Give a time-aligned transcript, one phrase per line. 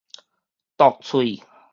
[0.77, 1.45] 毒喙